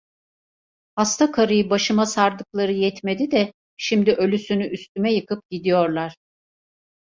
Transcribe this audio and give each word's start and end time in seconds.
Hasta 0.95 1.31
karıyı 1.31 1.69
başıma 1.69 2.05
sardıkları 2.05 2.71
yetmedi 2.71 3.31
de, 3.31 3.53
şimdi 3.77 4.11
ölüsünü 4.11 4.67
üstüme 4.67 5.13
yıkıp 5.13 5.49
gidiyorlar. 5.49 6.15